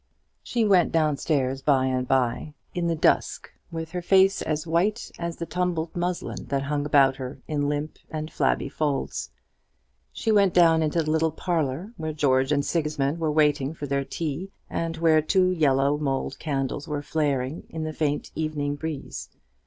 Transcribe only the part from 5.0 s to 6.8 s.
as the tumbled muslin that